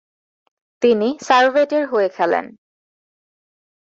[0.81, 2.45] তিনি সারভেটের হয়ে খেলেন।